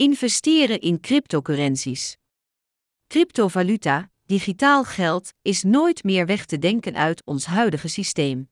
Investeren 0.00 0.80
in 0.80 1.00
cryptocurrencies. 1.00 2.16
Cryptovaluta, 3.06 4.10
digitaal 4.26 4.84
geld, 4.84 5.32
is 5.42 5.62
nooit 5.62 6.04
meer 6.04 6.26
weg 6.26 6.44
te 6.46 6.58
denken 6.58 6.94
uit 6.94 7.24
ons 7.24 7.44
huidige 7.46 7.88
systeem. 7.88 8.50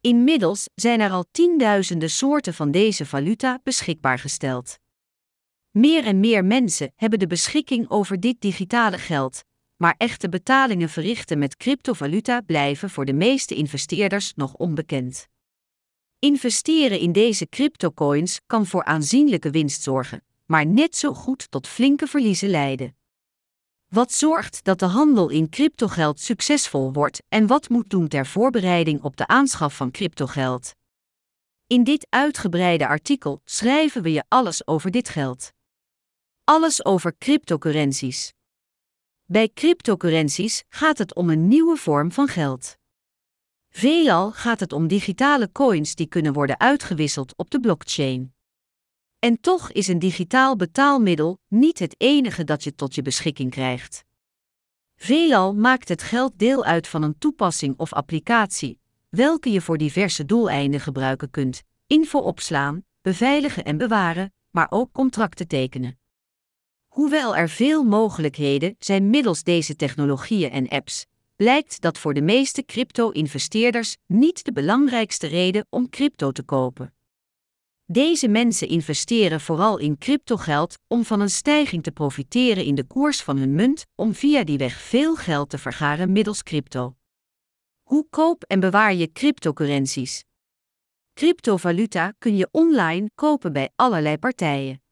Inmiddels 0.00 0.68
zijn 0.74 1.00
er 1.00 1.10
al 1.10 1.24
tienduizenden 1.30 2.10
soorten 2.10 2.54
van 2.54 2.70
deze 2.70 3.06
valuta 3.06 3.60
beschikbaar 3.62 4.18
gesteld. 4.18 4.78
Meer 5.70 6.04
en 6.04 6.20
meer 6.20 6.44
mensen 6.44 6.92
hebben 6.96 7.18
de 7.18 7.26
beschikking 7.26 7.90
over 7.90 8.20
dit 8.20 8.40
digitale 8.40 8.98
geld, 8.98 9.44
maar 9.76 9.94
echte 9.98 10.28
betalingen 10.28 10.88
verrichten 10.88 11.38
met 11.38 11.56
cryptovaluta 11.56 12.40
blijven 12.40 12.90
voor 12.90 13.04
de 13.04 13.14
meeste 13.14 13.54
investeerders 13.54 14.32
nog 14.34 14.54
onbekend. 14.54 15.28
Investeren 16.18 16.98
in 16.98 17.12
deze 17.12 17.48
cryptocoins 17.48 18.40
kan 18.46 18.66
voor 18.66 18.84
aanzienlijke 18.84 19.50
winst 19.50 19.82
zorgen, 19.82 20.22
maar 20.54 20.66
net 20.66 20.96
zo 20.96 21.14
goed 21.14 21.50
tot 21.50 21.66
flinke 21.66 22.06
verliezen 22.06 22.48
leiden. 22.48 22.96
Wat 23.88 24.12
zorgt 24.12 24.64
dat 24.64 24.78
de 24.78 24.84
handel 24.86 25.28
in 25.28 25.48
cryptogeld 25.48 26.20
succesvol 26.20 26.92
wordt 26.92 27.22
en 27.28 27.46
wat 27.46 27.68
moet 27.68 27.90
doen 27.90 28.08
ter 28.08 28.26
voorbereiding 28.26 29.02
op 29.02 29.16
de 29.16 29.26
aanschaf 29.26 29.76
van 29.76 29.90
cryptogeld? 29.90 30.74
In 31.66 31.84
dit 31.84 32.06
uitgebreide 32.10 32.86
artikel 32.86 33.40
schrijven 33.44 34.02
we 34.02 34.12
je 34.12 34.24
alles 34.28 34.66
over 34.66 34.90
dit 34.90 35.08
geld. 35.08 35.52
Alles 36.44 36.84
over 36.84 37.14
cryptocurrencies. 37.18 38.32
Bij 39.24 39.48
cryptocurrenties 39.48 40.64
gaat 40.68 40.98
het 40.98 41.14
om 41.14 41.30
een 41.30 41.48
nieuwe 41.48 41.76
vorm 41.76 42.12
van 42.12 42.28
geld. 42.28 42.76
Veelal 43.68 44.32
gaat 44.32 44.60
het 44.60 44.72
om 44.72 44.86
digitale 44.86 45.52
coins 45.52 45.94
die 45.94 46.06
kunnen 46.06 46.32
worden 46.32 46.60
uitgewisseld 46.60 47.36
op 47.36 47.50
de 47.50 47.60
blockchain. 47.60 48.34
En 49.24 49.40
toch 49.40 49.72
is 49.72 49.88
een 49.88 49.98
digitaal 49.98 50.56
betaalmiddel 50.56 51.38
niet 51.48 51.78
het 51.78 51.94
enige 51.98 52.44
dat 52.44 52.64
je 52.64 52.74
tot 52.74 52.94
je 52.94 53.02
beschikking 53.02 53.50
krijgt. 53.50 54.04
Veelal 54.96 55.54
maakt 55.54 55.88
het 55.88 56.02
geld 56.02 56.32
deel 56.36 56.64
uit 56.64 56.88
van 56.88 57.02
een 57.02 57.18
toepassing 57.18 57.74
of 57.76 57.92
applicatie, 57.92 58.78
welke 59.08 59.50
je 59.50 59.60
voor 59.60 59.78
diverse 59.78 60.24
doeleinden 60.24 60.80
gebruiken 60.80 61.30
kunt: 61.30 61.62
info 61.86 62.18
opslaan, 62.18 62.84
beveiligen 63.02 63.64
en 63.64 63.76
bewaren, 63.76 64.32
maar 64.50 64.66
ook 64.70 64.92
contracten 64.92 65.48
tekenen. 65.48 65.98
Hoewel 66.88 67.36
er 67.36 67.48
veel 67.48 67.84
mogelijkheden 67.84 68.76
zijn 68.78 69.10
middels 69.10 69.42
deze 69.42 69.76
technologieën 69.76 70.50
en 70.50 70.68
apps, 70.68 71.06
blijkt 71.36 71.80
dat 71.80 71.98
voor 71.98 72.14
de 72.14 72.22
meeste 72.22 72.64
crypto-investeerders 72.64 73.96
niet 74.06 74.44
de 74.44 74.52
belangrijkste 74.52 75.26
reden 75.26 75.66
om 75.70 75.88
crypto 75.88 76.32
te 76.32 76.42
kopen. 76.42 76.94
Deze 77.86 78.28
mensen 78.28 78.68
investeren 78.68 79.40
vooral 79.40 79.78
in 79.78 79.98
cryptogeld 79.98 80.78
om 80.86 81.04
van 81.04 81.20
een 81.20 81.30
stijging 81.30 81.82
te 81.82 81.92
profiteren 81.92 82.64
in 82.64 82.74
de 82.74 82.84
koers 82.84 83.22
van 83.22 83.36
hun 83.36 83.54
munt, 83.54 83.84
om 83.94 84.14
via 84.14 84.44
die 84.44 84.58
weg 84.58 84.80
veel 84.80 85.16
geld 85.16 85.50
te 85.50 85.58
vergaren 85.58 86.12
middels 86.12 86.42
crypto. 86.42 86.96
Hoe 87.82 88.06
koop 88.10 88.42
en 88.42 88.60
bewaar 88.60 88.94
je 88.94 89.12
cryptocurrenties? 89.12 90.24
Cryptovaluta 91.12 92.12
kun 92.18 92.36
je 92.36 92.48
online 92.50 93.10
kopen 93.14 93.52
bij 93.52 93.70
allerlei 93.76 94.18
partijen. 94.18 94.82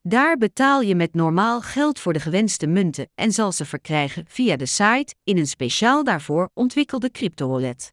Daar 0.00 0.36
betaal 0.36 0.80
je 0.80 0.94
met 0.94 1.14
normaal 1.14 1.60
geld 1.60 1.98
voor 1.98 2.12
de 2.12 2.20
gewenste 2.20 2.66
munten 2.66 3.10
en 3.14 3.32
zal 3.32 3.52
ze 3.52 3.64
verkrijgen 3.64 4.24
via 4.28 4.56
de 4.56 4.66
site 4.66 5.14
in 5.24 5.38
een 5.38 5.46
speciaal 5.46 6.04
daarvoor 6.04 6.50
ontwikkelde 6.52 7.10
crypto-wallet. 7.10 7.92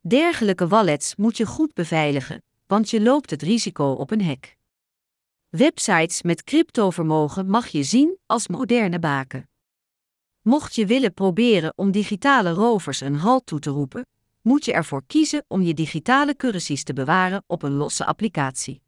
Dergelijke 0.00 0.68
wallets 0.68 1.16
moet 1.16 1.36
je 1.36 1.46
goed 1.46 1.74
beveiligen, 1.74 2.42
want 2.72 2.90
je 2.90 3.00
loopt 3.00 3.30
het 3.30 3.42
risico 3.42 3.92
op 3.92 4.10
een 4.10 4.24
hack. 4.24 4.56
Websites 5.48 6.22
met 6.22 6.44
cryptovermogen 6.44 7.46
mag 7.46 7.68
je 7.68 7.82
zien 7.82 8.18
als 8.26 8.48
moderne 8.48 8.98
baken. 8.98 9.48
Mocht 10.40 10.74
je 10.74 10.86
willen 10.86 11.14
proberen 11.14 11.72
om 11.76 11.90
digitale 11.90 12.50
rovers 12.50 13.00
een 13.00 13.14
halt 13.14 13.46
toe 13.46 13.58
te 13.58 13.70
roepen, 13.70 14.06
moet 14.40 14.64
je 14.64 14.72
ervoor 14.72 15.02
kiezen 15.06 15.44
om 15.48 15.62
je 15.62 15.74
digitale 15.74 16.36
currencies 16.36 16.84
te 16.84 16.92
bewaren 16.92 17.44
op 17.46 17.62
een 17.62 17.72
losse 17.72 18.04
applicatie. 18.04 18.82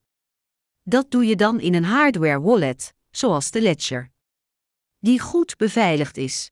Dat 0.82 1.10
doe 1.10 1.26
je 1.26 1.36
dan 1.36 1.60
in 1.60 1.74
een 1.74 1.84
hardware 1.84 2.40
wallet, 2.40 2.94
zoals 3.10 3.50
de 3.50 3.60
Ledger, 3.60 4.10
die 4.98 5.20
goed 5.20 5.56
beveiligd 5.56 6.16
is. 6.16 6.50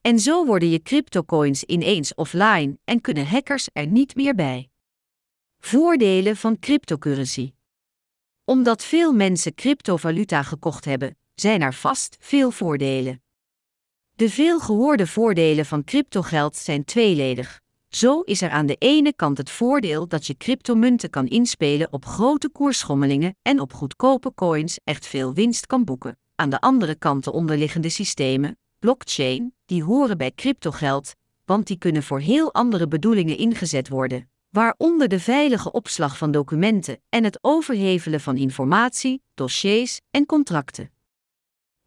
En 0.00 0.18
zo 0.18 0.46
worden 0.46 0.70
je 0.70 0.82
cryptocoins 0.82 1.64
ineens 1.64 2.14
offline 2.14 2.78
en 2.84 3.00
kunnen 3.00 3.26
hackers 3.26 3.68
er 3.72 3.86
niet 3.86 4.14
meer 4.14 4.34
bij. 4.34 4.68
Voordelen 5.66 6.36
van 6.36 6.58
cryptocurrency. 6.58 7.52
Omdat 8.44 8.84
veel 8.84 9.12
mensen 9.12 9.54
cryptovaluta 9.54 10.42
gekocht 10.42 10.84
hebben, 10.84 11.16
zijn 11.34 11.62
er 11.62 11.74
vast 11.74 12.16
veel 12.20 12.50
voordelen. 12.50 13.22
De 14.14 14.30
veel 14.30 14.60
gehoorde 14.60 15.06
voordelen 15.06 15.66
van 15.66 15.84
cryptogeld 15.84 16.56
zijn 16.56 16.84
tweeledig. 16.84 17.60
Zo 17.88 18.20
is 18.20 18.42
er 18.42 18.50
aan 18.50 18.66
de 18.66 18.76
ene 18.78 19.12
kant 19.14 19.38
het 19.38 19.50
voordeel 19.50 20.08
dat 20.08 20.26
je 20.26 20.36
cryptomunten 20.36 21.10
kan 21.10 21.26
inspelen 21.26 21.92
op 21.92 22.04
grote 22.04 22.48
koersschommelingen 22.48 23.36
en 23.42 23.60
op 23.60 23.72
goedkope 23.72 24.34
coins 24.34 24.78
echt 24.84 25.06
veel 25.06 25.34
winst 25.34 25.66
kan 25.66 25.84
boeken. 25.84 26.18
Aan 26.34 26.50
de 26.50 26.60
andere 26.60 26.94
kant 26.94 27.24
de 27.24 27.32
onderliggende 27.32 27.88
systemen, 27.88 28.58
blockchain, 28.78 29.54
die 29.64 29.84
horen 29.84 30.18
bij 30.18 30.32
cryptogeld, 30.34 31.14
want 31.44 31.66
die 31.66 31.78
kunnen 31.78 32.02
voor 32.02 32.20
heel 32.20 32.54
andere 32.54 32.88
bedoelingen 32.88 33.36
ingezet 33.36 33.88
worden, 33.88 34.28
waaronder 34.54 35.08
de 35.08 35.20
veilige 35.20 35.72
opslag 35.72 36.18
van 36.18 36.30
documenten 36.30 37.02
en 37.08 37.24
het 37.24 37.38
overhevelen 37.40 38.20
van 38.20 38.36
informatie, 38.36 39.22
dossiers 39.34 40.00
en 40.10 40.26
contracten. 40.26 40.92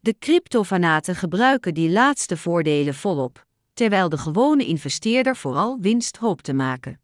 De 0.00 0.18
cryptofanaten 0.18 1.14
gebruiken 1.14 1.74
die 1.74 1.90
laatste 1.90 2.36
voordelen 2.36 2.94
volop 2.94 3.46
terwijl 3.72 4.08
de 4.08 4.18
gewone 4.18 4.66
investeerder 4.66 5.36
vooral 5.36 5.78
winst 5.80 6.16
hoopt 6.16 6.44
te 6.44 6.52
maken. 6.52 7.00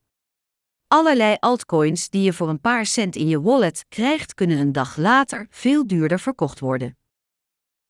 Allerlei 0.87 1.37
altcoins 1.41 2.11
die 2.11 2.23
je 2.23 2.33
voor 2.33 2.49
een 2.49 2.61
paar 2.61 2.87
cent 2.87 3.17
in 3.17 3.29
je 3.29 3.41
wallet 3.41 3.85
krijgt, 3.89 4.35
kunnen 4.35 4.59
een 4.59 4.73
dag 4.73 4.97
later 4.97 5.47
veel 5.51 5.87
duurder 5.87 6.21
verkocht 6.21 6.61
worden. 6.61 6.99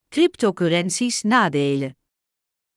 Cryptocurrencies 0.09 1.23
nadelen. 1.23 1.97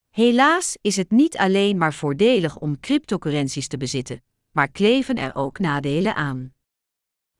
Helaas 0.09 0.78
is 0.81 0.96
het 0.96 1.12
niet 1.12 1.38
alleen 1.38 1.78
maar 1.78 1.94
voordelig 1.94 2.57
om 2.57 2.80
cryptocurrenties 2.80 3.68
te 3.68 3.78
bezitten, 3.78 4.24
maar 4.52 4.72
kleven 4.72 5.16
er 5.16 5.35
ook 5.35 5.59
nadelen 5.59 6.16
aan. 6.16 6.53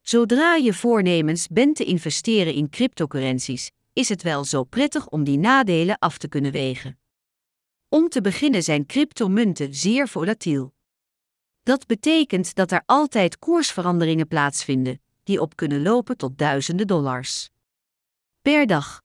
Zodra 0.01 0.56
je 0.56 0.73
voornemens 0.73 1.47
bent 1.47 1.75
te 1.75 1.84
investeren 1.84 2.53
in 2.53 2.69
cryptocurrenties, 2.69 3.72
is 3.94 4.09
het 4.09 4.23
wel 4.23 4.44
zo 4.44 4.63
prettig 4.63 5.07
om 5.09 5.23
die 5.23 5.38
nadelen 5.38 6.00
af 6.00 6.17
te 6.17 6.28
kunnen 6.28 6.51
wegen. 6.51 7.00
Om 7.90 8.09
te 8.09 8.22
beginnen 8.22 8.63
zijn 8.63 8.85
cryptomunten 8.85 9.75
zeer 9.75 10.07
volatiel. 10.07 10.73
Dat 11.63 11.85
betekent 11.85 12.56
dat 12.56 12.72
er 12.72 12.84
altijd 12.85 13.40
koersveranderingen 13.40 14.28
plaatsvinden, 14.28 15.01
die 15.23 15.41
op 15.41 15.56
kunnen 15.56 15.81
lopen 15.81 16.17
tot 16.17 16.38
duizenden 16.38 16.88
dollars. 16.88 17.50
Per 18.41 18.67
dag. 18.67 19.03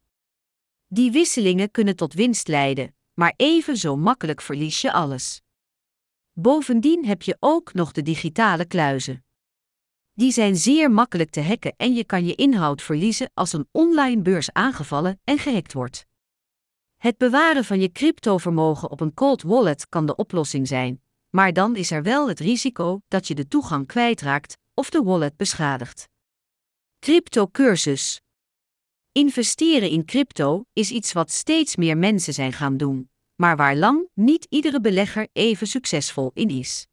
Die 0.86 1.10
wisselingen 1.10 1.70
kunnen 1.70 1.96
tot 1.96 2.14
winst 2.14 2.48
leiden, 2.48 2.94
maar 3.14 3.34
even 3.36 3.76
zo 3.76 3.96
makkelijk 3.96 4.40
verlies 4.40 4.80
je 4.80 4.92
alles. 4.92 5.42
Bovendien 6.34 7.04
heb 7.04 7.22
je 7.22 7.36
ook 7.40 7.74
nog 7.74 7.92
de 7.92 8.02
digitale 8.02 8.64
kluizen. 8.64 9.24
Die 10.12 10.32
zijn 10.32 10.56
zeer 10.56 10.90
makkelijk 10.90 11.30
te 11.30 11.40
hacken 11.42 11.74
en 11.76 11.94
je 11.94 12.04
kan 12.04 12.24
je 12.24 12.34
inhoud 12.34 12.82
verliezen 12.82 13.30
als 13.34 13.52
een 13.52 13.68
online 13.70 14.22
beurs 14.22 14.52
aangevallen 14.52 15.20
en 15.24 15.38
gehackt 15.38 15.72
wordt. 15.72 16.06
Het 16.96 17.16
bewaren 17.16 17.64
van 17.64 17.80
je 17.80 17.92
cryptovermogen 17.92 18.90
op 18.90 19.00
een 19.00 19.14
cold 19.14 19.42
wallet 19.42 19.88
kan 19.88 20.06
de 20.06 20.16
oplossing 20.16 20.68
zijn, 20.68 21.02
maar 21.30 21.52
dan 21.52 21.76
is 21.76 21.90
er 21.90 22.02
wel 22.02 22.28
het 22.28 22.40
risico 22.40 23.00
dat 23.08 23.28
je 23.28 23.34
de 23.34 23.48
toegang 23.48 23.86
kwijtraakt 23.86 24.58
of 24.74 24.90
de 24.90 25.02
wallet 25.02 25.36
beschadigt. 25.36 26.08
Cryptocursus 26.98 28.20
Investeren 29.12 29.90
in 29.90 30.04
crypto 30.04 30.64
is 30.72 30.90
iets 30.90 31.12
wat 31.12 31.30
steeds 31.30 31.76
meer 31.76 31.98
mensen 31.98 32.34
zijn 32.34 32.52
gaan 32.52 32.76
doen, 32.76 33.10
maar 33.36 33.56
waar 33.56 33.76
lang 33.76 34.08
niet 34.14 34.46
iedere 34.48 34.80
belegger 34.80 35.28
even 35.32 35.66
succesvol 35.66 36.30
in 36.34 36.48
is. 36.48 36.86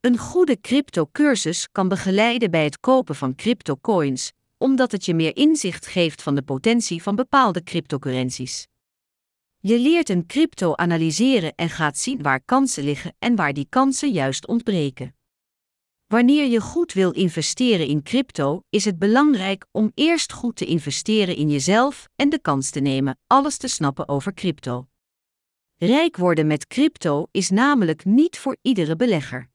Een 0.00 0.18
goede 0.18 0.60
cryptocursus 0.60 1.68
kan 1.72 1.88
begeleiden 1.88 2.50
bij 2.50 2.64
het 2.64 2.80
kopen 2.80 3.14
van 3.14 3.34
cryptocoins, 3.34 4.32
omdat 4.58 4.92
het 4.92 5.04
je 5.04 5.14
meer 5.14 5.36
inzicht 5.36 5.86
geeft 5.86 6.22
van 6.22 6.34
de 6.34 6.42
potentie 6.42 7.02
van 7.02 7.16
bepaalde 7.16 7.62
cryptocurrenties. 7.62 8.66
Je 9.58 9.78
leert 9.78 10.08
een 10.08 10.26
crypto 10.26 10.74
analyseren 10.74 11.54
en 11.54 11.70
gaat 11.70 11.98
zien 11.98 12.22
waar 12.22 12.40
kansen 12.44 12.84
liggen 12.84 13.14
en 13.18 13.36
waar 13.36 13.52
die 13.52 13.66
kansen 13.68 14.10
juist 14.10 14.46
ontbreken. 14.46 15.14
Wanneer 16.06 16.46
je 16.46 16.60
goed 16.60 16.92
wil 16.92 17.10
investeren 17.10 17.86
in 17.86 18.02
crypto, 18.02 18.62
is 18.70 18.84
het 18.84 18.98
belangrijk 18.98 19.66
om 19.72 19.92
eerst 19.94 20.32
goed 20.32 20.56
te 20.56 20.64
investeren 20.64 21.36
in 21.36 21.50
jezelf 21.50 22.08
en 22.16 22.28
de 22.28 22.40
kans 22.40 22.70
te 22.70 22.80
nemen 22.80 23.18
alles 23.26 23.56
te 23.56 23.68
snappen 23.68 24.08
over 24.08 24.34
crypto. 24.34 24.88
Rijk 25.78 26.16
worden 26.16 26.46
met 26.46 26.66
crypto 26.66 27.26
is 27.30 27.50
namelijk 27.50 28.04
niet 28.04 28.38
voor 28.38 28.56
iedere 28.62 28.96
belegger. 28.96 29.50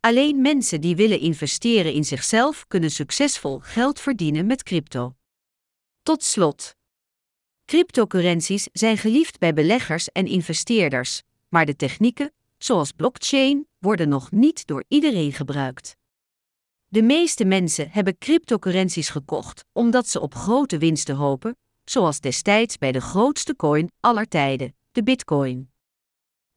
Alleen 0.00 0.40
mensen 0.40 0.80
die 0.80 0.96
willen 0.96 1.20
investeren 1.20 1.92
in 1.92 2.04
zichzelf 2.04 2.66
kunnen 2.66 2.90
succesvol 2.90 3.58
geld 3.58 4.00
verdienen 4.00 4.46
met 4.46 4.62
crypto. 4.62 5.16
Tot 6.02 6.24
slot. 6.24 6.74
Cryptocurrencies 7.64 8.68
zijn 8.72 8.98
geliefd 8.98 9.38
bij 9.38 9.54
beleggers 9.54 10.12
en 10.12 10.26
investeerders, 10.26 11.22
maar 11.48 11.66
de 11.66 11.76
technieken, 11.76 12.32
zoals 12.56 12.92
blockchain, 12.92 13.66
worden 13.78 14.08
nog 14.08 14.30
niet 14.30 14.66
door 14.66 14.84
iedereen 14.88 15.32
gebruikt. 15.32 15.96
De 16.88 17.02
meeste 17.02 17.44
mensen 17.44 17.90
hebben 17.90 18.18
cryptocurrencies 18.18 19.08
gekocht 19.08 19.64
omdat 19.72 20.08
ze 20.08 20.20
op 20.20 20.34
grote 20.34 20.78
winsten 20.78 21.14
hopen, 21.14 21.56
zoals 21.84 22.20
destijds 22.20 22.78
bij 22.78 22.92
de 22.92 23.00
grootste 23.00 23.56
coin 23.56 23.90
aller 24.00 24.28
tijden, 24.28 24.76
de 24.98 25.04
Bitcoin. 25.04 25.70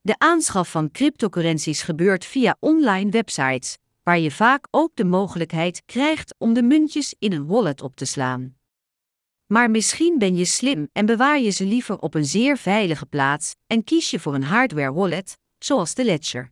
De 0.01 0.15
aanschaf 0.17 0.71
van 0.71 0.91
cryptocurrencies 0.91 1.81
gebeurt 1.81 2.25
via 2.25 2.57
online 2.59 3.11
websites, 3.11 3.77
waar 4.03 4.19
je 4.19 4.31
vaak 4.31 4.67
ook 4.71 4.95
de 4.95 5.03
mogelijkheid 5.03 5.81
krijgt 5.85 6.35
om 6.38 6.53
de 6.53 6.63
muntjes 6.63 7.15
in 7.19 7.31
een 7.31 7.45
wallet 7.45 7.81
op 7.81 7.95
te 7.95 8.05
slaan. 8.05 8.55
Maar 9.45 9.71
misschien 9.71 10.17
ben 10.17 10.35
je 10.35 10.45
slim 10.45 10.89
en 10.93 11.05
bewaar 11.05 11.39
je 11.39 11.49
ze 11.49 11.65
liever 11.65 11.99
op 11.99 12.13
een 12.13 12.25
zeer 12.25 12.57
veilige 12.57 13.05
plaats 13.05 13.55
en 13.67 13.83
kies 13.83 14.09
je 14.09 14.19
voor 14.19 14.33
een 14.33 14.43
hardware 14.43 14.93
wallet, 14.93 15.38
zoals 15.57 15.93
de 15.93 16.03
Ledger. 16.03 16.51